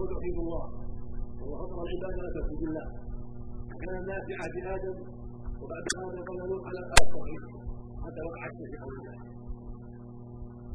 هو 0.00 0.06
توحيد 0.14 0.36
الله. 0.44 0.64
وهو 1.40 1.54
فطر 1.60 1.78
العباد 1.86 2.14
على 2.20 2.30
توحيد 2.38 2.62
الله 2.68 2.86
كان 3.82 3.94
الناس 4.02 4.22
في 4.28 4.32
عهد 4.40 4.56
آدم 4.76 4.96
وبعد 5.60 5.84
هذا 5.98 6.20
قال 6.28 6.38
نوح 6.50 6.62
على 6.70 6.80
التوحيد 7.04 7.42
حتى 8.04 8.20
وقع 8.28 8.42
الشرك 8.50 8.74
حول 8.82 8.94
الله. 9.00 9.16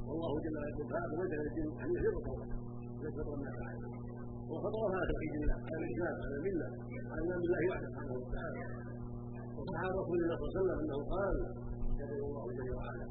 والله 0.07 0.31
جل 0.43 0.55
وعلا 0.65 1.13
نزل 1.21 1.39
الجن 1.47 1.69
أن 1.83 1.89
يفرقوا 1.95 2.39
يفرق 3.05 3.29
الناس 3.37 3.57
عليه 3.67 3.87
وفطرها 4.51 4.95
على 4.99 5.07
توحيد 5.13 5.33
الله. 5.41 5.57
على 5.67 5.77
الإسلام 5.85 6.15
على 6.25 6.35
الملة 6.39 6.67
على 7.11 7.21
ايمان 7.21 7.39
بالله 7.43 7.61
وحده 7.71 7.87
سبحانه 7.91 8.13
وتعالى. 8.19 8.61
وصح 9.57 9.81
رسول 10.01 10.17
الله 10.23 10.35
صلى 10.37 10.45
الله 10.45 10.53
عليه 10.53 10.61
وسلم 10.61 10.77
أنه 10.83 10.99
قال 11.13 11.35
يقول 11.99 12.23
الله 12.29 12.45
جل 12.57 12.71
وعلا 12.79 13.05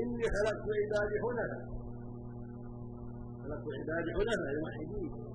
إني 0.00 0.24
خلقت 0.36 0.66
عبادي 0.80 1.16
حنفاء. 1.24 1.62
خلقت 3.42 3.66
عبادي 3.78 4.10
حنفاء 4.16 4.50
يوحدون 4.58 5.33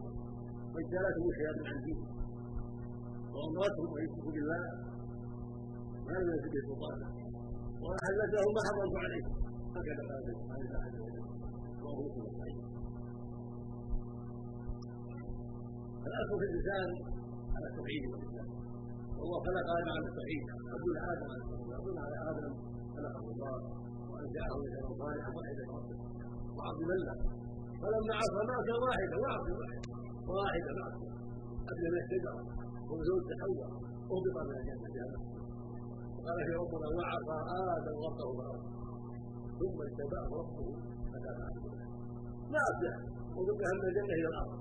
واجتالتهم 0.73 1.29
خيار 1.37 1.55
عن 1.69 1.77
دين 1.85 1.99
وامرتهم 3.35 3.89
ان 3.97 4.03
يشركوا 4.05 4.33
بالله 4.35 4.63
ما 6.05 6.15
لم 6.19 6.29
يكن 6.35 6.49
به 6.53 6.61
سلطانا 6.67 7.07
واحلت 7.83 8.31
لهم 8.35 8.51
ما 8.57 8.61
حرمت 8.67 8.95
عليهم 9.03 9.31
هكذا 9.75 10.01
قال 10.09 10.21
الله. 10.29 10.79
عز 10.85 10.97
وجل 11.05 11.25
وهو 11.83 12.01
في 16.39 16.45
الإنسان 16.49 16.89
على 17.55 17.65
التوحيد 17.71 18.03
والإسلام. 18.11 18.49
والله 19.17 19.39
خلق 19.47 19.67
آدم 19.77 19.89
على 19.97 20.07
التوحيد. 20.11 20.43
قبل 20.73 20.91
آدم 21.11 21.27
على 21.31 21.41
التوحيد. 21.43 21.69
قبل 21.79 21.95
على 22.05 22.17
آدم 22.31 22.51
خلقه 22.95 23.25
الله 23.33 23.57
وأنشأه 24.09 24.53
من 24.61 24.93
صالحا 25.01 25.29
واحدا 25.37 25.63
ربه 25.77 26.89
الله. 26.97 27.17
فلما 27.81 28.13
عصى 28.19 28.41
معصيه 28.49 28.77
واحدة 28.85 29.15
وعصى 29.23 29.51
واحدة 29.61 29.98
معصيه 30.29 30.93
قبل 31.69 31.83
من 31.93 31.99
الشجره 32.03 32.41
وزوج 32.91 33.27
حواء 33.41 33.71
اهبط 34.13 34.75
من 34.83 34.89
جهنم 34.95 35.21
وقال 36.15 36.37
في 36.47 36.53
ربنا 36.61 36.87
وعصى 36.97 37.37
آدم 37.75 37.95
ربه 38.05 38.29
فغفر 38.37 38.57
ثم 39.59 39.77
اجتباه 39.87 40.27
ربه 40.41 40.67
فتاب 41.11 41.37
ما 42.53 42.59
افلح 42.71 42.95
وذكر 43.37 43.67
من 43.79 43.85
الجنة 43.89 44.13
إلى 44.19 44.27
الأرض 44.33 44.59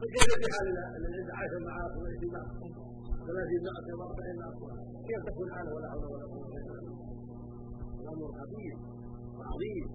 فكيف 0.00 0.30
في 0.40 0.46
حال 0.54 0.66
الذي 0.98 1.32
عاش 1.38 1.52
معاصي 1.66 1.98
والاجتماع 2.02 2.44
معصيه 3.26 3.92
الله 3.94 4.08
فان 4.18 4.38
اصلها 4.50 4.76
كيف 5.08 5.20
تكون 5.28 5.48
حاله 5.54 5.70
ولا 5.74 5.88
حول 5.90 6.04
ولا 6.14 6.26
قوة 6.32 6.46
إلا 6.46 6.72
بالله؟ 6.74 7.12
الأمر 8.02 8.26
خطير. 8.40 8.76
وعظيم 9.38 9.86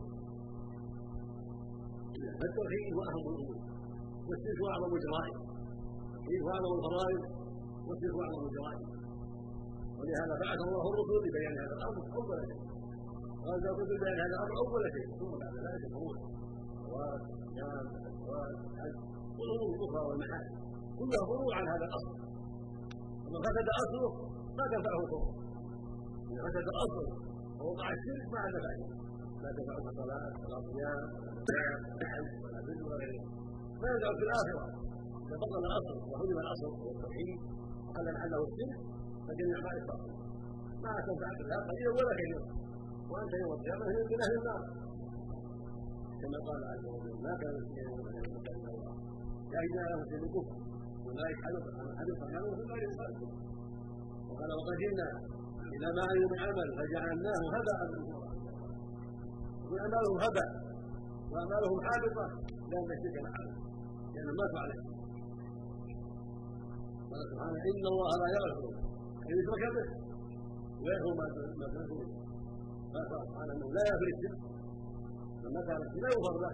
هو 2.95 3.01
اهم 3.09 3.25
الأمور. 3.33 3.66
والشرك 4.27 4.59
أعظم 4.73 4.91
الجرائم. 4.97 5.37
هو 6.43 6.47
أعظم 6.55 6.71
الفرائض 6.77 7.21
والشرك 7.87 8.17
أعظم 8.25 8.41
الجرائم. 8.49 8.87
ولهذا 9.97 10.33
بعث 10.43 10.59
الله 10.67 10.83
الرسل 10.91 11.15
لبيان 11.25 11.55
هذا 11.63 11.75
الأمر 11.79 12.01
أول 12.17 12.39
شيء. 12.49 12.61
قال 13.45 13.59
الرسل 13.73 13.93
لبيان 13.95 14.17
هذا 14.23 14.35
الأمر 14.37 14.53
أول 14.63 14.83
شيء. 14.95 15.07
ثم 15.19 15.31
بعد 15.41 15.55
ذلك 15.65 15.83
الأمور 15.89 16.15
الزواج 16.75 17.21
الصيام 17.37 17.85
الزواج 18.09 18.55
الحج 18.67 18.95
والامور 19.37 19.69
الاخرى 19.77 20.01
والمحاسن 20.07 20.55
كلها 20.99 21.23
فروع 21.29 21.51
عن 21.59 21.65
هذا 21.73 21.85
الأصل. 21.89 22.13
ومن 23.23 23.39
فسد 23.45 23.67
أصله 23.81 24.11
ما 24.57 24.65
تنفعه 24.73 25.01
فروع 25.11 25.27
إذا 26.31 26.41
فسد 26.47 26.67
أصله 26.83 27.07
ووقع 27.59 27.87
الشرك 27.97 28.25
ما 28.33 28.39
عاد 28.43 28.55
فائده 28.65 28.87
لا 29.43 29.49
تنفعك 29.57 29.87
صلاة 30.01 30.25
ولا 30.41 30.57
صيام 30.67 30.99
ولا 31.93 32.07
حج 32.13 32.27
ولا 32.43 32.59
بر 32.65 32.79
ولا 32.85 32.97
غيره. 33.01 33.46
ما 33.81 33.87
ينفعك 33.93 34.15
في 34.19 34.25
الآخرة؟ 34.27 34.63
بطل 35.29 35.53
الاصل 35.63 35.95
وهدم 36.11 36.37
الاصل 36.45 36.67
وهو 36.73 36.89
التوحيد 36.95 37.39
وقال 37.85 38.05
لعله 38.15 38.41
الشرك 38.47 38.77
فجميع 39.25 39.57
ما 39.65 39.71
باطل 39.87 40.11
ما 40.83 40.91
تنفعك 41.07 41.39
لا 41.51 41.57
قليلا 41.67 41.91
ولا 41.97 42.13
كثيرا. 42.19 42.41
وأنت 43.11 43.33
يوم 43.41 43.51
القيامة 43.57 43.83
من 44.11 44.19
أهل 44.25 44.33
النار. 44.39 44.61
كما 46.21 46.37
قال 46.47 46.61
عز 46.71 46.85
وجل 46.93 47.15
ما 47.25 47.33
كان 47.41 47.55
إلا 48.57 48.69
الله. 48.75 48.93
يا 49.53 49.59
اذا 49.67 49.83
لم 49.91 50.01
تشركوا 50.09 50.45
أولئك 51.07 51.37
حدث 51.45 51.65
حدث 51.99 52.17
عمله 52.23 52.51
ثم 52.59 52.71
يصدقون 52.85 53.33
وقال 54.29 54.49
وقدمنا 54.59 55.07
إلى 55.75 55.87
ما 55.95 56.01
عملوا 56.09 56.29
من 56.33 56.39
عمل 56.45 56.67
فجعلناه 56.77 57.41
هباء 57.55 57.79
منثورا 57.91 58.29
واعمالهم 59.71 60.17
هباء 60.25 60.49
واعمالهم 61.31 61.79
حابطة. 61.87 62.25
لأن 62.71 62.89
الشرك 62.95 63.17
معهم 63.25 63.66
ماتوا 64.47 64.59
عليه. 64.63 64.81
قال 67.11 67.21
سبحانه 67.31 67.59
إن 67.71 67.85
الله 67.91 68.09
لا 68.21 68.27
يغفر. 68.35 68.73
ان 69.27 69.33
يشرك 69.39 69.63
به 69.75 69.87
ويغفر 70.83 71.13
ما 71.19 71.25
ما 72.93 73.01
قال 73.09 73.21
سبحانه 73.27 73.51
إنه 73.55 73.67
لا 73.77 73.83
يغفر 73.89 74.07
الشرك. 74.15 74.39
من 75.43 75.49
مات 75.55 75.67
على 75.73 75.83
الشرك 75.87 76.03
لا 76.03 76.09
يغفر 76.15 76.35
له 76.43 76.53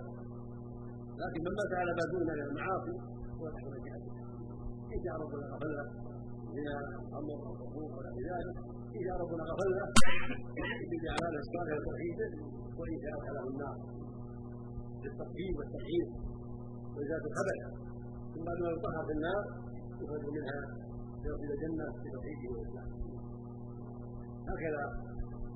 لكن 1.21 1.39
من 1.45 1.53
مات 1.59 1.71
على 1.81 1.91
ما 1.97 2.03
دون 2.11 2.21
من 2.29 2.39
المعاصي 2.47 2.95
هو 3.37 3.45
تحت 3.55 3.65
مشيئته 3.75 4.11
إن 4.93 4.99
شاء 5.03 5.15
ربنا 5.23 5.45
غفر 5.53 5.69
له. 5.77 5.87
من 6.55 6.65
الامر 6.73 7.37
والحقوق 7.43 7.91
ونحو 7.97 8.19
ذلك 8.29 8.55
إن 8.97 9.01
شاء 9.05 9.15
ربنا 9.23 9.43
غفر 9.49 9.67
له. 9.77 9.87
باعمال 11.03 11.33
الصالحه 11.43 11.77
وتوحيده 11.79 12.29
وإن 12.79 12.95
شاء 13.03 13.13
ادخله 13.17 13.43
النار 13.51 13.77
بالتقديم 15.01 15.53
والتحييد 15.57 16.07
وازاله 16.95 17.25
الخبث 17.29 17.59
ثم 18.33 18.45
ما 18.45 18.69
يطهر 18.75 19.03
في 19.07 19.13
النار 19.17 19.43
يخرج 20.01 20.23
منها 20.37 20.59
إلى 21.25 21.53
الجنة 21.55 21.85
بتوحيده 22.03 22.47
والاسلام 22.51 22.89
هكذا 24.49 24.83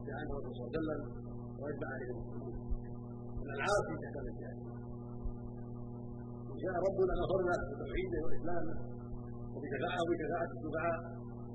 جاء 0.07 0.17
الرسول 0.23 0.53
صلى 0.55 0.65
الله 0.65 0.71
عليه 0.71 0.79
وسلم 0.79 1.01
وأتبع 1.61 1.87
عليه 1.95 2.09
المسلمين. 2.13 2.57
من 3.41 3.49
العاصي 3.57 3.93
تحت 4.03 4.15
ان 6.53 6.59
شاء 6.63 6.75
ربنا 6.87 7.13
له 7.19 7.31
بتوحيده 7.71 8.19
واسلامه 8.25 8.75
وبشفاعة 9.53 9.99
وبشفاعة 10.05 10.49
الشفعاء 10.57 10.97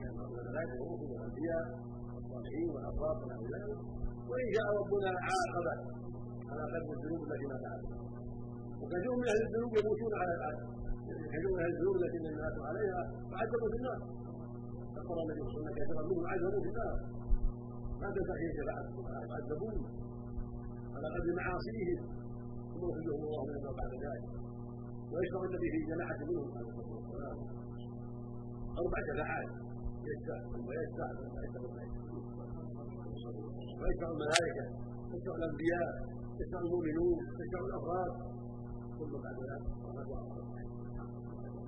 كان 0.00 0.14
الملائكة 0.40 0.74
والرسل 0.82 1.10
والانبياء 1.12 1.64
والصالحين 2.14 2.68
والأبرار 2.74 3.16
ونحو 3.22 3.44
ذلك 3.54 3.78
وإن 4.30 4.48
شاء 4.54 4.66
ربنا 4.80 5.10
عاقبه 5.26 5.74
على 6.50 6.62
قدر 6.72 6.92
الذنوب 6.96 7.20
التي 7.26 7.46
مات 7.52 7.64
عليها 7.72 7.98
وكثير 8.82 9.12
من 9.20 9.26
أهل 9.32 9.40
الذنوب 9.46 9.72
يموتون 9.80 10.12
على 10.20 10.32
العالم 10.38 10.64
كثير 11.32 11.48
من 11.54 11.60
أهل 11.64 11.70
الذنوب 11.74 11.94
التي 12.00 12.18
ماتوا 12.42 12.64
عليها 12.70 13.00
فعذبوا 13.30 13.68
في 13.72 13.76
النار. 13.80 14.00
ذكر 14.96 15.16
النبي 15.24 15.40
صلى 15.42 15.48
الله 15.48 15.60
عليه 15.60 15.70
وسلم 15.70 15.74
كثيرا 15.78 16.02
منهم 16.10 16.24
عذبوا 16.32 16.62
في 16.64 16.70
النار. 16.72 16.96
ما 18.00 18.08
تنتهي 18.14 18.48
شفاعه 18.58 18.84
الشفعاء 18.88 19.22
يعذبون 19.30 19.76
على 20.94 21.06
قدر 21.14 21.30
معاصيهم. 21.40 22.00
ثم 22.72 22.82
يخرجهم 22.90 23.22
الله 23.28 23.42
منهم 23.50 23.74
بعد 23.80 23.92
ذلك. 24.06 24.24
ويشفع 25.12 25.40
النبي 25.48 25.68
في 25.74 25.80
جماعة 25.92 26.18
منهم 26.28 26.48
عليه 26.56 26.68
الصلاة 26.70 26.90
والسلام. 26.96 27.38
أربع 28.80 28.98
شفاعات 29.08 29.50
يشفع 30.08 30.38
ثم 30.52 30.68
يشفع 30.80 31.08
ثم 31.18 31.34
يشفع 31.44 31.60
ويشفع 33.80 34.08
الملائكة 34.14 34.64
يشفع 35.12 35.34
الأنبياء 35.40 35.88
يشفع 36.40 36.58
المؤمنون 36.66 37.18
يشفع 37.40 37.60
الافراد 37.68 38.12
ثم 39.02 39.14
بعد 39.24 39.36
ذلك 39.50 39.66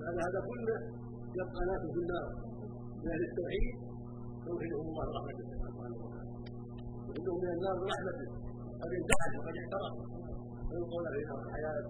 بعد 0.01 0.17
هذا 0.27 0.41
كله 0.51 0.77
يبقى 1.41 1.61
ناس 1.71 1.83
في 1.95 2.01
النار 2.05 2.27
من 3.01 3.09
أهل 3.15 3.23
التوحيد 3.31 3.75
يوحدهم 4.49 4.87
الله 4.93 5.07
برحمته 5.13 5.45
سبحانه 5.53 5.97
وتعالى 6.05 6.33
من 7.43 7.51
النار 7.57 7.77
برحمته 7.83 8.29
قد 8.83 8.91
انتهت 9.01 9.33
وقد 9.39 9.55
احترق 9.63 9.95
ويلقون 10.71 11.05
نار 11.13 11.39
الحياة 11.47 11.87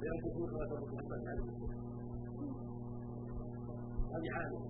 لينفقون 0.00 0.46
كما 0.50 0.64
تنفق 0.70 0.90
محمد 0.94 1.20
عليه 1.30 1.48
هذه 4.14 4.28
حاله 4.36 4.60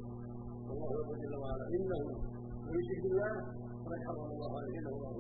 والله 0.69 0.91
يقول 1.01 1.17
جل 1.23 1.35
وعلا 1.43 1.65
إنه 1.77 2.01
من 2.67 2.73
يشرك 2.79 3.01
بالله 3.05 3.33
فقد 3.85 3.99
حرم 4.07 4.29
الله 4.35 4.51
عليه 4.61 4.77
والله 4.93 5.15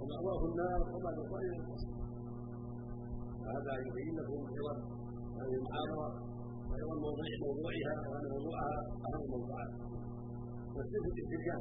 ومأواه 0.00 0.40
النار 0.50 0.80
وما 0.94 1.10
للظالم 1.16 1.60
وهذا 3.50 3.72
يبين 3.86 4.14
لكم 4.20 4.40
عظم 4.56 4.78
هذه 5.38 5.54
المحاضرة 5.58 6.08
موضوع 7.06 7.26
موضوعها 7.46 7.94
وان 8.10 8.24
موضوعها 8.34 8.78
أهم 9.06 9.22
الموضوعات. 9.26 9.70
والشرك 10.74 11.06
الاسترجاع 11.14 11.58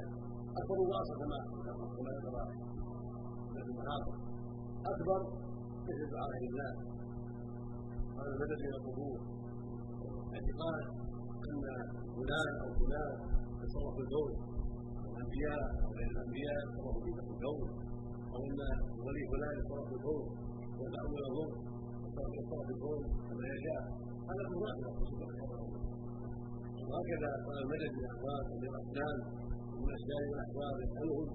أكبر 0.60 0.78
واصل 0.92 1.16
كما 1.22 1.38
كما 1.66 2.12
ذكر 2.18 2.36
في 3.52 3.60
المحاضرة. 3.72 4.18
أكبر 4.92 5.20
مثل 5.88 6.06
دعاء 6.14 6.42
الله 6.50 6.72
هذا 8.18 8.30
المدد 8.34 8.60
إلى 8.66 8.76
القبور 8.80 9.18
اعتقاد 10.36 10.84
أن 11.50 11.62
فلان 12.16 12.52
أو 12.64 12.70
فلان 12.80 13.12
تصرف 13.62 13.96
الكون 14.04 14.32
الأنبياء 15.10 15.62
غير 15.98 16.10
الأنبياء 16.16 16.58
تصرفوا 16.72 17.02
في 17.04 17.10
الكون 17.36 17.70
أو 18.34 18.40
أن 18.50 18.60
ولي 19.06 19.24
فلان 19.32 19.54
يتصرف 19.60 19.90
الكون 19.98 20.26
وتأول 20.80 21.24
الظلم 21.30 21.79
وتصرف 22.24 22.66
في 22.68 22.72
الكون 22.76 23.00
كما 23.28 23.44
يشاء 23.54 23.82
هذا 24.30 24.44
كله 24.50 24.72
وهكذا 26.90 27.30
قال 27.48 27.60
من 27.70 27.80
ومن 28.52 28.68
الاصنام 28.72 29.18
ومن 29.72 29.90
الاشجار 29.90 30.22
والاحباب 30.30 30.74
يسالهم 30.86 31.28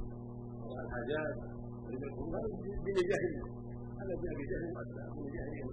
وقال 0.61 0.81
الحاجات 0.87 1.35
ويذكرون 1.85 2.29
هذا 2.35 2.49
بنجاههم 2.85 3.47
هذا 4.01 4.15
بنجاههم 4.21 4.73
والاصنام 4.77 5.09
بنجاههم 5.17 5.71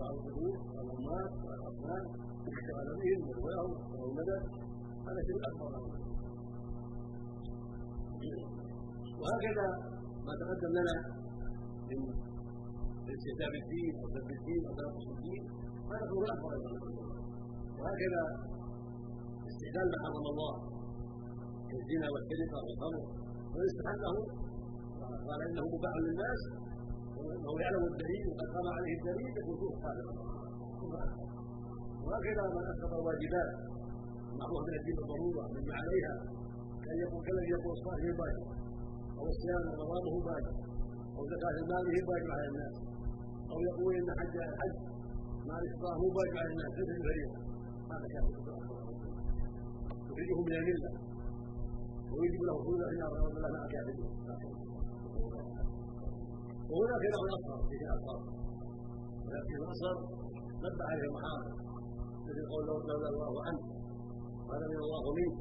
بعض 0.00 0.14
القلوب 0.20 0.56
والاموات 0.74 1.32
والاصنام 1.44 2.04
اشتغل 2.50 2.88
بهم 3.00 3.20
ودعواهم 3.28 3.72
والمدد 4.00 4.42
هذا 5.06 5.20
شيء 5.28 5.38
اكبر 5.48 5.70
وهكذا 9.20 9.66
ما 10.26 10.32
تقدم 10.40 10.72
لنا 10.78 10.96
من 11.88 12.23
استهزاء 13.16 13.48
بالدين 13.54 13.92
أو 14.00 14.06
سب 14.14 14.28
الدين 14.38 14.60
تنقص 14.78 15.06
الدين 15.16 15.42
هذا 15.90 16.06
هو 16.12 16.20
الاكبر 16.24 16.52
وهكذا 17.78 18.22
استحلال 19.50 19.86
ما 19.92 19.98
حرم 20.04 20.26
الله 20.32 20.52
كالزنا 21.68 22.06
والسرقه 22.12 22.58
والخمر. 22.66 23.04
ومن 23.52 23.66
استحله 23.70 24.14
قال 25.28 25.40
إنه 25.48 25.64
مباح 25.74 25.94
للناس 26.06 26.40
وإنه 27.16 27.52
يعلم 27.62 27.84
الدليل 27.92 28.24
وقد 28.30 28.48
قام 28.54 28.66
عليه 28.76 28.94
الدليل 28.98 29.30
يكون 29.38 29.56
فيه 29.60 29.74
صادقا 29.84 30.12
وهكذا 32.04 32.42
من 32.54 32.64
اسقط 32.72 32.92
الواجبات. 33.00 33.50
معروف 34.38 34.62
من 34.68 34.74
الدين 34.80 34.94
بالضروره 34.98 35.44
مما 35.54 35.74
عليها. 35.82 36.14
كان 36.84 36.96
يقول 37.04 37.20
كالذي 37.26 37.50
يقول 37.56 37.72
الصلاه 37.78 38.04
باجر 38.20 38.44
أو 39.18 39.24
الصيام 39.32 39.62
ونظامه 39.70 40.14
باجر 40.28 40.54
أو 41.16 41.22
زكاة 41.32 41.56
ماله 41.70 41.96
باجر 42.08 42.30
على 42.36 42.46
الناس. 42.50 42.74
أو 43.50 43.58
يقول 43.68 43.92
إن 44.00 44.08
حج 44.18 44.34
الحج 44.48 44.76
مع 45.48 45.56
هو 46.00 46.08
باجر 46.16 46.36
على 46.40 46.50
الناس 46.52 46.72
ليس 46.78 46.90
الفريضه 46.98 47.36
هذا 47.92 48.06
كان 48.12 48.24
يخرجه 50.14 50.38
من 50.46 50.54
المله 50.60 50.92
ويجب 52.14 52.40
له 52.48 52.54
خروجا 52.64 52.86
في 52.90 52.94
النار 52.96 53.12
والله 53.24 53.48
مع 53.56 53.62
كافرين. 53.72 54.10
وهناك 56.70 57.02
نوع 57.14 57.26
اصغر 57.36 57.58
في 57.68 57.76
الاصغر 57.86 58.20
ولكن 59.24 59.54
الاصغر 59.62 59.96
نبه 60.64 60.84
عليه 60.90 61.04
المحارم. 61.08 61.52
مثل 62.26 62.44
قول 62.52 62.62
لولا 62.66 63.08
الله 63.12 63.34
عنه 63.46 63.62
هذا 64.52 64.66
من 64.72 64.78
الله 64.86 65.04
منك 65.18 65.36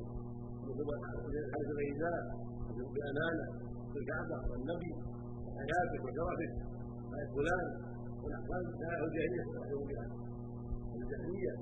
حدث 1.54 1.70
الإيذاء 1.76 2.22
بأمانة 2.96 3.46
في 3.92 3.98
الكعبة 4.02 4.38
والنبي 4.52 4.92
وحياتك 5.46 6.02
وشرفك 6.06 6.54
حياة 7.12 7.30
فلان 7.36 7.68
والأحكام 8.24 8.64
لا 8.81 8.92
لا 9.14 9.24
يحل 9.38 9.81
بها 9.90 10.06
الجاهلية 10.98 11.54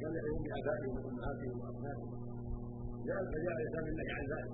كان 0.00 0.12
يحل 0.18 0.36
بآبائهم 0.44 0.92
وأمهاتهم 0.96 1.56
وأبنائهم 1.60 2.10
لذلك 3.04 3.32
جاء 3.44 3.54
الإسلام 3.58 3.84
النهي 3.92 4.10
عن 4.18 4.24
ذلك 4.32 4.52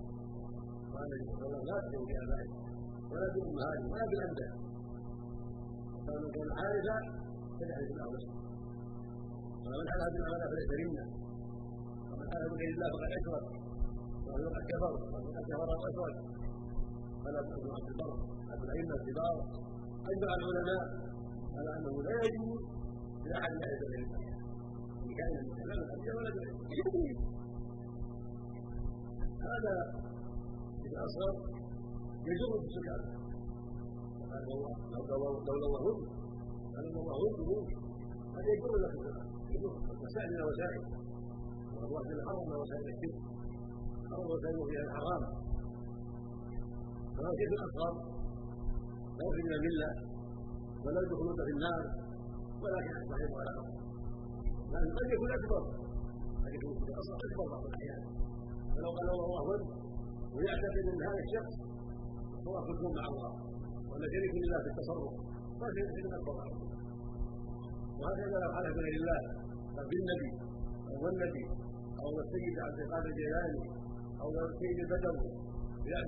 قال 0.92 1.02
النبي 1.06 1.24
صلى 1.30 1.46
الله 1.46 1.58
عليه 1.58 1.58
وسلم 1.58 1.70
لا 1.70 1.76
تحل 1.84 2.02
بآبائهم 2.10 2.56
ولا 3.12 3.26
بأمهاتهم 3.34 3.86
ولا 3.92 4.04
بالأبدان 4.10 4.54
قال 6.06 6.16
من 6.24 6.30
كان 6.36 6.48
حارثا 6.58 6.96
فليحلف 7.58 7.88
بالله 7.88 8.44
ومن 9.64 9.86
حلف 9.92 10.08
بالأمانة 10.14 10.46
فليس 10.52 10.70
منا 10.80 11.04
ومن 12.10 12.26
حلف 12.32 12.48
بغير 12.52 12.72
الله 12.76 12.88
فقد 12.94 13.10
أشرك 13.18 13.44
ومن 14.26 14.48
قد 14.56 14.64
كفر 14.70 14.92
ومن 15.14 15.30
قد 15.36 15.44
كفر 15.50 15.68
وأشرك 15.82 16.16
فلا 17.24 17.40
تكون 17.48 17.70
عبد 17.78 17.88
البر 17.92 18.12
عبد 18.52 18.62
الأئمة 18.66 18.94
الكبار 19.00 19.36
أجمع 20.10 20.30
العلماء 20.38 20.82
على 21.56 21.70
أنه 21.76 21.94
لا 22.06 22.16
يجوز 22.26 22.62
أن 23.24 23.30
يحلف 23.32 23.72
بغير 23.80 24.02
الله 24.06 24.22
إن 25.04 25.10
كان 25.18 25.32
من 25.46 25.52
كلام 25.60 25.78
الحديث 25.84 26.12
ولا 26.16 26.30
هذا 29.48 29.76
في 30.80 30.86
الأصغر 30.92 31.34
يجر 32.28 32.50
بالسكان 32.62 33.02
قال 34.30 34.42
لو 34.48 35.20
لو 35.46 35.54
لوهن 35.62 35.98
قال 36.74 36.84
لو 36.94 37.02
لوهن 37.08 37.66
هذا 38.34 38.48
يجر 38.54 38.72
لك 38.84 38.94
وسائل 40.02 40.42
وسائل. 40.48 40.82
والله 41.74 42.00
جل 42.08 42.20
حرم 42.26 42.50
وسائل 42.62 42.86
الشرك 42.94 43.16
حرم 44.10 44.26
وسائل 44.34 44.58
فيها 44.70 44.84
الحرام. 44.88 45.22
فلا 47.14 47.30
شيء 47.38 47.48
الأصغر 47.58 47.94
لا 49.16 49.22
يخرج 49.26 49.44
من 49.46 49.52
الملة. 49.58 49.90
ولا 50.84 51.00
يدخلون 51.04 51.38
في 51.46 51.52
النار 51.56 51.82
ولكن 52.62 52.94
صحيح 53.12 53.30
ولا 53.36 53.52
لأن 54.72 54.88
قد 54.96 55.06
يكون 55.14 55.30
اكبر 55.38 55.62
قد 56.44 56.52
يكون 56.56 56.72
في 56.86 56.90
الاصغر 56.94 57.18
اكبر 57.26 57.44
بعض 57.52 57.64
الأحيان. 57.70 58.02
فلو 58.74 58.90
قال 58.96 59.08
الله 59.14 59.32
اكبر 59.42 59.60
ويعتقد 60.34 60.84
إن 60.92 61.00
هذا 61.08 61.20
الشخص 61.26 61.54
هو 62.46 62.54
حكم 62.68 62.86
مع 62.98 63.04
الله 63.12 63.32
وأن 63.88 64.02
شريك 64.14 64.34
لله 64.42 64.58
في 64.64 64.68
التصرف 64.72 65.12
فشيء 65.58 65.86
اكبر 66.18 66.36
وهكذا 68.00 68.36
لو 68.44 68.50
حلف 68.56 68.72
بغير 68.78 68.94
الله 69.00 69.20
أو 69.78 69.84
بالنبي 69.90 70.30
أو 70.90 71.02
النبي 71.12 71.44
أو 72.02 72.10
السيد 72.24 72.56
عبد 72.66 72.78
القادر 72.84 73.08
الجيلاني 73.12 73.62
أو 74.22 74.28
السيد 74.50 74.78
البدوي 74.84 75.28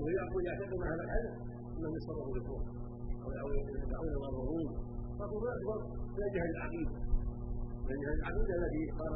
ويعقل 0.03 0.41
يعتقد 0.47 0.79
هذا 0.91 1.03
الحلف 1.07 1.33
انهم 1.77 1.93
يتصرفوا 1.97 2.33
بالكفر 2.33 2.86
يدعون 3.83 4.09
الغرورون 4.17 4.67
فهو 5.19 5.37
اكبر 5.55 5.79
من 6.17 6.27
جهل 6.35 6.49
العقيده 6.55 6.95
من 7.89 7.97
جهل 8.03 8.15
العقيده 8.19 8.53
التي 8.59 8.83
قال 8.99 9.13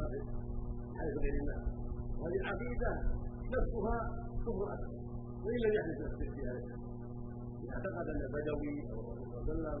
حلف 0.98 1.14
غير 1.24 1.34
الله 1.42 1.58
وهذه 2.18 2.38
العقيده 2.42 2.90
نفسها 3.54 3.98
كفر 4.44 4.64
اكبر 4.74 5.02
وان 5.44 5.58
لم 5.64 5.72
يحدث 5.78 5.98
نفسه 6.06 6.26
في 6.34 6.40
هذا 6.48 6.60
اذا 7.62 7.72
اعتقد 7.76 8.06
ان 8.12 8.20
البدوي 8.28 8.76
أو 8.92 8.98
الرسول 9.00 9.26
صلى 9.32 9.52
الله 9.52 9.70
عليه 9.70 9.80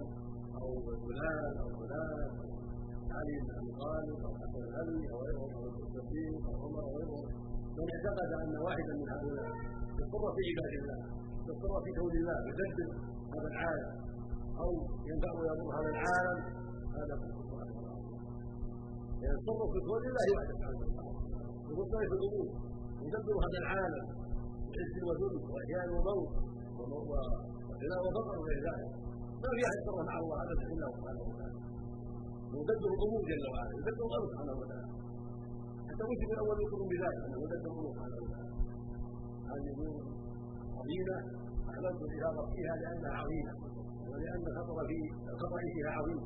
أو 0.60 0.68
فلان 1.06 1.52
أو 1.62 1.68
فلان 1.80 2.30
علي 3.16 3.34
بن 3.42 3.50
ابي 3.58 3.70
طالب 3.82 4.18
أو 4.26 4.32
حسن 4.40 4.60
الغني 4.68 5.04
أو 5.12 5.18
غيرهم 5.24 5.50
أو 5.56 5.62
الصديق 5.64 6.42
أو 6.48 6.54
عمر 6.62 6.82
أو 6.88 6.92
غيرهم 6.98 7.24
من 7.78 7.86
اعتقد 7.94 8.30
ان 8.42 8.54
واحدا 8.66 8.92
من 9.00 9.08
هؤلاء 9.14 9.50
يضر 10.00 10.24
في 10.36 10.42
عباد 10.50 10.72
الله 10.80 11.00
يضر 11.48 11.74
في 11.84 11.90
كون 11.98 12.12
الله 12.20 12.38
يدبر 12.48 12.90
هذا 13.34 13.48
العالم 13.52 13.90
أو 14.62 14.70
ينفع 15.10 15.30
ويضر 15.38 15.68
هذا 15.78 15.90
العالم 15.94 16.38
هذا 16.96 17.14
كفر 17.20 17.42
يتصرف 19.22 19.68
في 19.74 19.80
كون 19.88 20.02
الله. 20.10 20.26
وتعالى 20.38 20.76
يتصرف 21.70 22.08
في 22.10 22.16
الأمور 22.18 22.48
يدبر 23.06 23.36
هذا 23.46 23.58
العالم. 23.62 24.04
بعز 24.72 24.94
وذل 25.08 25.36
واحيان 25.52 25.88
وموت 25.96 26.30
وغنى 26.76 27.96
وفقر 28.04 28.34
وغير 28.40 28.60
ذلك. 28.68 28.90
ما 29.42 29.48
في 29.56 29.62
أحد 29.66 29.76
يتصرف 29.80 30.04
مع 30.10 30.16
الله 30.22 30.38
ابدا 30.44 30.64
إلا 30.72 30.86
الله 30.86 30.90
سبحانه 30.98 31.22
وتعالى. 31.28 31.58
يدبر 32.58 32.90
الأمور 32.96 33.20
جل 33.30 33.44
وعلا. 33.52 33.72
يدبر 33.80 34.04
الامر 34.10 34.26
سبحانه 34.32 34.54
وتعالى. 34.60 34.88
حتى 35.88 36.02
مسلم 36.10 36.30
الأول 36.36 36.56
يذكر 36.62 36.80
بذلك 36.92 37.20
أنه 37.26 37.38
يدبر 37.44 37.70
الأمور 37.72 37.92
سبحانه 37.94 38.18
وتعالى. 38.24 38.52
هذه 39.50 39.68
أمور 39.76 39.94
عظيمه 40.78 41.18
احببت 41.70 42.00
الاشاره 42.06 42.42
فيها 42.54 42.74
لأنها 42.82 43.14
عظيمة. 43.22 43.52
ولان 44.10 44.40
الخطر 44.50 44.76
في 44.90 44.98
الخطا 45.32 45.58
فيها 45.74 45.90
عظيم 45.98 46.20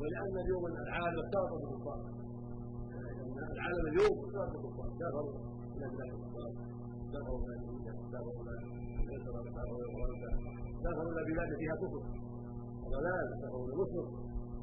ولان 0.00 0.34
اليوم 0.44 0.64
العالم 0.66 1.18
اختلط 1.24 1.50
بالكفار 1.60 2.00
العالم 3.56 3.84
اليوم 3.92 4.14
اختلط 4.24 4.50
بالكفار 4.52 4.88
سافروا 5.00 5.32
إلى 5.76 5.86
بلاد 5.92 6.10
الكفار 6.16 6.50
سافروا 7.12 7.40
إلى 7.44 7.54
أمريكا 7.62 7.92
سافروا 8.12 8.42
إلى 8.42 9.16
سافروا 10.82 11.12
إلى 11.12 11.22
بلاد 11.30 11.50
فيها 11.60 11.74
كفر 11.82 12.02
وضلال 12.84 13.26
سافروا 13.40 13.64
إلى 13.66 13.74
مصر 13.82 14.04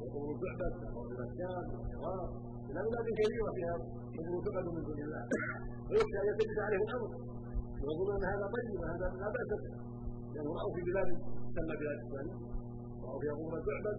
وقبور 0.00 0.34
تعبد 0.42 0.74
إلى 1.12 1.24
الشام 1.28 1.64
والعراق 1.78 2.30
إلى 2.70 2.80
بلاد 2.88 3.06
كثيره 3.18 3.50
فيها 3.56 3.74
قبور 4.16 4.40
تعبد 4.46 4.66
من 4.76 4.82
دون 4.88 4.98
الله 5.06 5.22
ويخشى 5.90 6.16
ان 6.22 6.26
يشتبه 6.30 6.58
عليه 6.66 6.80
الامر 6.88 7.10
ويظن 7.82 8.10
ان 8.16 8.24
هذا 8.32 8.46
طيب 8.54 8.72
وهذا 8.80 9.06
لا 9.22 9.28
باس 9.34 9.50
به 9.62 9.72
لأنه 10.34 10.50
راوا 10.58 10.72
في 10.76 10.82
بلاد 10.90 11.08
تسمى 11.50 11.74
بلاد 11.80 11.98
الاسلام 12.00 12.28
راوا 13.04 13.18
فيها 13.22 13.34
قبور 13.38 13.60
تعبد 13.68 13.98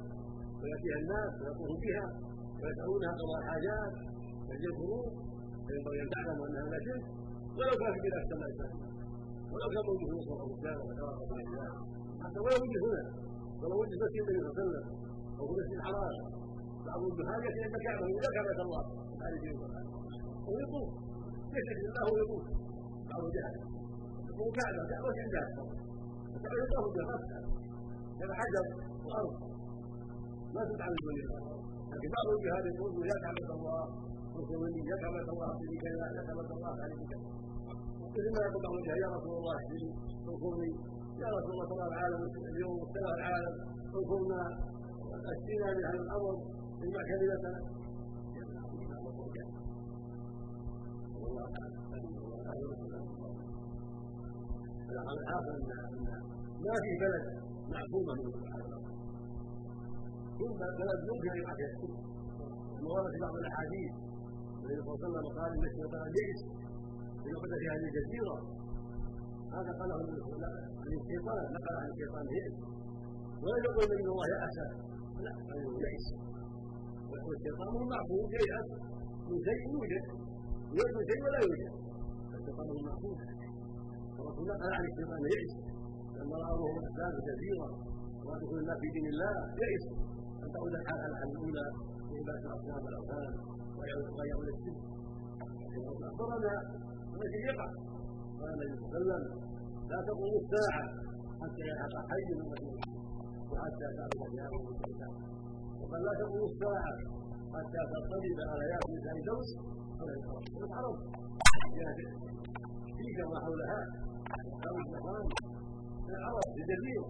وياتيها 0.62 0.98
الناس 1.04 1.32
ويطوفوا 1.42 1.80
بها 1.86 2.06
ويسألونها 2.62 3.12
قضاء 3.20 3.38
الحاجات 3.44 3.94
ويحجون 4.48 5.06
فينبغي 5.66 5.98
أن 6.04 6.10
تعلموا 6.14 6.46
ان 6.48 6.56
هذا 6.64 6.78
شرك 6.88 7.04
ولو 7.58 7.74
كان 7.82 7.92
في 7.96 8.00
بلاد 8.06 8.24
تسمى 8.30 8.46
الاسلام 8.48 8.74
ولو 9.54 9.68
كان 9.74 9.84
موجود 9.90 10.08
في 10.10 10.16
مصر 10.20 10.34
أو 10.44 10.48
الشام 10.56 10.80
وذكر 10.88 11.06
الله 11.48 11.72
حتى 12.24 12.40
ولو 12.46 12.58
وجد 12.64 12.76
هنا 12.86 13.04
ولو 13.62 13.76
وجد 13.82 13.94
مسجد 14.04 14.20
النبي 14.24 14.40
صلى 14.42 14.50
الله 14.50 14.56
عليه 14.56 14.64
وسلم 14.64 14.86
أو 15.40 15.44
في 15.48 15.54
مسجد 15.60 15.76
الحرام 15.80 16.16
بعض 16.88 17.02
الجهال 17.10 17.40
ياتي 17.46 17.60
عند 17.66 17.76
الكعبه 17.80 18.06
إذا 18.20 18.30
كعبه 18.36 18.60
الله 18.66 18.84
خارج 19.22 19.44
ويطوف 20.52 20.90
يشهد 21.56 21.86
الله 21.90 22.06
ويطوف 22.14 22.44
بعض 23.12 23.22
الجهل 23.30 23.54
يقول. 24.30 24.50
كعبه 24.60 24.82
كعبه 24.92 25.10
عندها 25.26 25.48
يطوف 26.62 26.86
بها 26.96 27.18
هذا 28.22 28.34
حجر 28.40 28.66
وأرض. 29.06 29.34
ما 30.56 30.62
تدعى 30.70 30.90
من 30.96 31.16
لكن 31.92 32.10
بعض 32.16 32.28
الجهاد 32.36 32.66
يقول 32.72 32.92
يا 33.12 33.18
كعبة 33.24 33.50
الله. 33.58 33.84
وكوني 34.36 34.82
يا 34.92 34.96
كعبة 35.02 35.28
الله. 35.34 35.48
اعطني 35.52 35.78
كذا. 35.84 36.06
يا 36.18 36.22
كعبة 36.28 36.50
الله. 36.56 36.72
اعطني 36.82 37.06
كذا. 37.12 37.28
مثل 38.16 38.32
ما 38.36 38.42
يقول 38.48 38.62
بعض 38.66 38.76
الجهاد 38.80 39.00
يا 39.06 39.10
رسول 39.18 39.34
الله 39.40 39.56
اهدني 39.62 39.90
وكوني 40.28 40.70
يا 41.24 41.30
رسول 41.38 41.52
الله 41.54 41.68
ترى 41.72 41.86
العالم 41.92 42.22
اليوم 42.52 42.76
واختلف 42.80 43.12
العالم. 43.20 43.56
وكنا 43.96 44.42
اشفينا 45.32 45.68
من 45.78 45.84
هذا 45.90 46.02
الامر 46.06 46.36
اجمع 46.84 47.02
كلمتنا 47.10 47.60
والله 51.22 51.46
الامر 52.88 53.21
ما 56.66 56.76
في 56.84 56.92
بلد 57.04 57.26
معصومة 57.74 58.14
من 58.20 58.32
كل 60.38 60.52
بلد 60.80 61.00
يقع 61.10 61.54
فيها 61.58 61.70
الشرك 61.74 62.00
ورد 62.92 63.12
في 63.14 63.20
بعض 63.26 63.36
الأحاديث 63.42 63.92
النبي 64.62 64.82
صلى 64.82 64.92
الله 64.92 64.98
عليه 64.98 65.08
وسلم 65.08 65.26
قال 65.40 65.50
إن 65.58 65.64
الشيطان 65.72 66.08
يئس 66.20 66.40
عقده 67.34 67.56
في 67.62 67.66
هذه 67.74 67.86
الجزيره 67.90 68.38
هذا 69.56 69.72
قاله 69.80 69.96
عن 70.00 70.04
الشيطان. 71.00 71.40
نقل 71.56 71.76
عن 71.82 71.88
الشيطان 71.94 72.26
يئس 72.38 72.56
ولا 73.44 73.58
يقول 73.68 73.88
إن 74.00 74.08
الله 74.14 74.28
يأس 74.36 74.58
لا 75.26 75.34
بل 75.48 75.60
يئس 75.86 76.06
والشيطان 77.12 77.68
هو 77.76 77.84
معصوم 77.94 78.28
ييأس 78.40 78.68
من 79.30 79.38
شيء 79.48 79.62
يوجد 79.76 80.04
يوجد 80.78 80.98
شيء 81.10 81.22
ولا 81.26 81.40
يوجد. 81.46 81.72
الشيطان 82.36 82.66
هو 82.72 83.12
الرسول 84.22 84.46
نقل 84.52 84.72
عن 84.78 84.84
الشيطان 84.90 85.22
يئس 85.34 85.52
لما 86.18 86.36
رأى 86.44 86.54
وهو 86.60 86.70
محتاج 86.80 87.14
كثيرا 87.30 87.68
ويدخل 88.26 88.58
الناس 88.64 88.78
في 88.84 88.88
دين 88.96 89.08
الله 89.14 89.34
يئس 89.64 89.86
أن 90.44 90.48
تعود 90.54 90.74
الحال 90.80 91.00
الأولى 91.32 91.66
في 92.08 92.14
عبادة 92.20 92.48
اصنام 92.56 92.84
الاوثان 92.92 93.32
ويعود 94.18 94.48
الشرك 94.56 94.80
أخبرنا 96.10 96.54
الذي 97.16 97.40
يقع 97.50 97.70
قال 98.40 98.50
النبي 98.56 98.74
صلى 98.82 98.86
الله 98.88 99.14
عليه 99.16 99.26
وسلم 99.26 99.52
لا 99.92 100.00
تقوم 100.10 100.34
الساعة 100.44 100.84
حتى 101.42 101.62
يلحق 101.70 101.94
حي 102.10 102.24
من 102.30 102.42
المسلمين 102.46 102.80
وحتى 103.52 103.86
تعرف 103.98 104.20
ثيابه 104.32 104.60
بالكتاب 104.68 105.14
وقال 105.82 106.02
لا 106.08 106.14
تقوم 106.22 106.44
الساعة 106.52 106.94
حتى 107.56 107.80
تنقلب 107.92 108.38
ايات 108.66 108.84
نساء 108.96 109.16
دوس 109.30 109.50
ولا 110.00 110.14
يترك 110.18 110.46
العرب 110.70 110.98
فيك 112.98 113.18
ما 113.32 113.38
حولها 113.44 113.80
مقام 114.32 115.26
من 116.08 116.16
العرب 116.20 116.48
بجزيره 116.56 117.06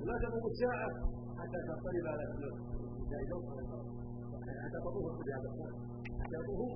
ولا 0.00 0.14
تقوم 0.24 0.44
الساعة 0.52 0.88
حتى 1.38 1.58
تنقلب 1.66 2.06
على 2.12 2.22
دوس 2.32 2.56
ولا 3.00 3.18
يترك 3.22 3.44
حتى 4.64 4.78
تطوف 4.84 5.14
بهذا 5.26 5.50
حتى 6.20 6.36
تطوف 6.42 6.72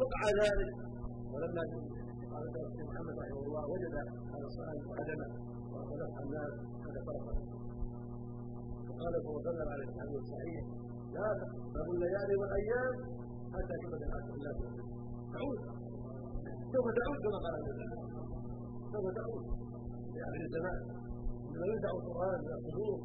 وقع 0.00 0.20
ذلك 0.42 0.70
ولما 1.32 1.62
قال 2.32 2.44
محمد 2.88 3.14
رحمه 3.22 3.42
الله 3.46 3.64
وجد 3.72 3.94
هذا 4.32 4.46
السؤال 4.50 4.76
وعدمه 4.88 5.28
وخلق 5.72 6.14
الناس 6.24 6.52
هذا 6.86 7.00
فرق 7.06 7.24
وقال 8.88 9.14
صلى 9.22 9.30
الله 9.30 9.40
عليه 9.40 9.50
وسلم 9.50 9.68
عليه 9.74 9.88
الحديث 9.92 10.18
الصحيح 10.24 10.62
لا 11.16 11.26
تقربوا 11.40 11.94
الليالي 11.94 12.34
والايام 12.40 12.94
حتى 13.54 13.74
تبدا 13.82 14.06
العشر 14.08 14.34
لا 14.44 14.52
تعود 15.32 15.58
سوف 16.72 16.86
تعود 16.98 17.18
كما 17.24 17.38
قال 17.44 17.54
النبي 17.60 18.49
سوف 18.92 19.06
تعود 19.18 19.44
لاهل 20.14 20.42
الزمان 20.46 20.80
انما 21.46 21.66
يدع 21.74 21.90
القرآن 21.98 22.38
من 22.46 22.52
الصدور 22.58 22.98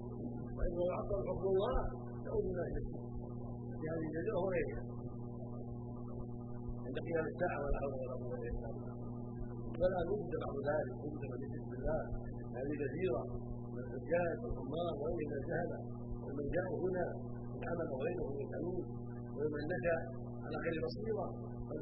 وانه 0.58 0.82
يعطل 0.92 1.20
حكم 1.30 1.48
الله 1.54 1.77
تعود 2.25 2.46
الناس 2.51 2.74
في 3.80 3.86
هذه 3.92 4.06
الجزيره 4.10 4.38
وغيرها 4.44 4.82
عند 6.86 6.98
قيام 7.08 7.25
الساعة 7.34 7.58
ولا 7.63 7.77
حول 7.82 7.94
ولا 8.01 8.15
قوة 8.22 8.38
إلا 8.50 8.68
بالله. 8.74 8.96
ولا 9.82 10.00
نجد 10.10 10.34
بعد 10.44 10.58
ذلك 10.70 10.96
نجد 11.06 11.24
من 11.32 11.50
بسم 11.54 11.74
الله 11.80 12.01
هذه 12.58 12.74
جزيرة 12.84 13.22
من 13.74 13.80
الحجاج 13.86 14.36
والعمار 14.44 14.94
وغير 15.00 15.15
من 15.32 15.38
الجهله 15.42 15.80
ومن 16.25 16.46
جاءوا 16.56 16.77
هنا 16.86 17.06
من 17.54 17.62
عمل 17.70 17.88
وغيره 17.94 18.27
من 18.36 18.42
الحنون 18.46 18.86
ومن 19.38 19.63
نجا 19.74 19.98
على 20.46 20.58
خير 20.65 20.75
بصيرة 20.86 21.25
قد 21.70 21.80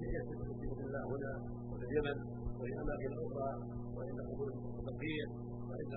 بسم 0.62 0.82
الله 0.88 1.04
هنا 1.14 1.32
وفي 1.72 1.86
اليمن. 1.90 2.43
وفي 2.64 2.74
اماكن 2.84 3.12
أخرى 3.24 3.50
وعند 3.96 4.20
قبور 4.30 4.50
البقيع 4.80 5.26
وعند 5.70 5.94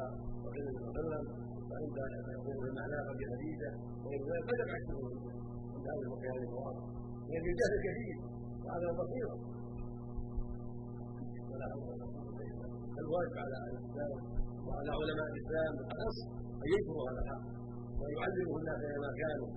عليه 0.50 0.66
وسلم 0.86 1.24
وعند 1.70 1.98
المعنى 2.70 2.98
في 3.18 3.24
خديجه 3.32 3.70
وغير 4.02 4.20
ذلك 4.30 4.48
قد 4.48 4.58
يبعثه 4.62 4.98
عند 5.74 5.86
هذه 5.90 6.02
المكان 6.06 6.36
المواقع 6.42 6.84
يعني 7.32 7.46
الجهل 7.52 7.74
كثير. 7.86 8.16
وعلى 8.64 8.86
بصيره 9.00 9.36
ولا 11.50 11.66
حول 11.72 11.84
ولا 11.90 12.06
قوة 12.14 12.40
إلا 12.48 12.66
بالله. 12.66 13.00
الواجب 13.02 13.34
على 13.42 13.54
أهل 13.62 13.72
الإسلام 13.78 14.12
وعلى 14.66 14.90
علماء 15.00 15.26
الإسلام 15.32 15.72
بالاخص 15.78 16.18
أن 16.62 16.68
ينكروا 16.74 17.02
هذا 17.08 17.20
الحق. 17.24 17.44
وأن 17.98 18.12
يعلموا 18.18 18.56
الناس 18.60 18.80
كما 18.94 19.10
كانوا. 19.22 19.50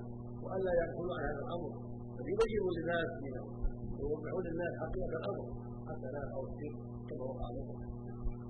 والا 0.43 0.71
يغفلوا 0.81 1.15
عن 1.17 1.23
هذا 1.29 1.41
الأمر. 1.45 1.71
بل 2.15 2.25
يبينوا 2.33 2.71
للناس 2.77 3.09
ويوضحوا 3.97 4.41
للناس 4.47 4.73
حقيقة 4.83 5.13
الأمر. 5.21 5.68
لا 5.89 6.21
يقعوا 6.25 6.47
الشرك 6.49 6.75
كما 7.09 7.23
وقع 7.29 7.47
لهم 7.55 7.77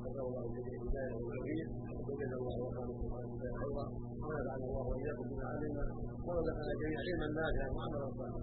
نسال 0.04 0.26
الله 0.30 0.44
جميع 0.56 0.74
الهدايه 0.80 1.12
والتوفيق 1.16 1.70
وجزا 2.08 2.38
الله 2.42 2.56
وخيرا 2.64 2.92
سبحانه 3.00 3.30
وتعالى 3.34 3.58
خيرا 3.62 3.86
ونفعنا 4.24 4.66
الله 4.70 4.86
وإياكم 4.90 5.26
بما 5.32 5.46
علمنا. 5.52 5.86
ورزقنا 6.28 6.74
جميعا 6.82 7.02
علما 7.08 7.28
نافعا 7.38 7.68
وعملا 7.76 8.08
صالحا 8.18 8.40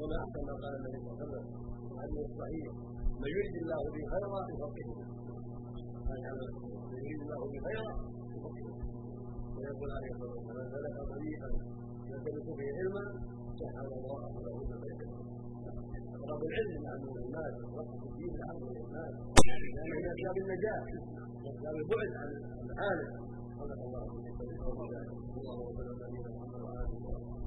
وما 0.00 0.16
أحسن 0.24 0.42
ما 0.48 0.54
قال 0.62 0.72
النبي 0.78 0.98
صلى 1.00 1.10
الله 1.10 1.18
عليه 1.20 1.26
وسلم. 1.26 1.44
الحديث 1.92 2.20
الصحيح. 2.30 2.68
من 3.20 3.28
يريد 3.34 3.54
الله 3.62 3.82
به 3.94 4.02
خيرا 4.12 4.40
يفقهه. 4.52 4.98
من 6.08 6.18
يريد 6.96 7.20
الله 7.24 7.40
به 7.50 7.58
خيرا 7.66 7.92
يفقهه. 8.34 8.74
ويقول 9.56 9.90
عليه 9.96 10.10
الصلاة 10.14 10.34
والسلام 10.38 10.66
سلك 10.74 10.96
طريقا 11.12 11.48
يلتمس 12.10 12.46
به 12.58 12.68
علما 12.78 13.04
سهل 13.60 13.88
الله 13.98 14.22
له 14.46 14.56
بخير. 14.70 15.29
طلب 16.30 16.42
العلم 16.48 16.82
لعلم 16.84 17.14
الناس 17.26 17.54
وقت 17.76 17.92
الدين 18.10 18.32
لعلم 18.40 18.68
الناس 18.86 19.12
لأنه 19.46 19.94
من 19.98 20.04
اسباب 20.12 20.36
النجاه 20.44 20.82
واسباب 21.44 21.74
البعد 21.82 22.10
عن 22.20 22.28
العالم 22.70 23.08
صدق 23.58 23.80
الله 23.86 24.04
الله 25.40 25.58
وسلم 25.68 25.96
على 26.02 26.12
نبينا 26.12 26.30
محمد 26.36 26.60
وعلى 26.64 26.80
اله 26.84 26.94
وصحبه 27.08 27.39